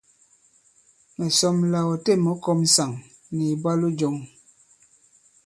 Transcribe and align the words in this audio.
Mɛ̀ 1.17 1.29
sɔm 1.39 1.57
la 1.71 1.79
ɔ 1.91 1.93
têm 2.05 2.21
ɔ 2.31 2.33
kɔ̄m 2.43 2.59
ŋsàŋ 2.65 2.91
nì 3.35 3.43
ìbwalo 3.53 3.87
jɔ̄ŋ. 3.99 4.15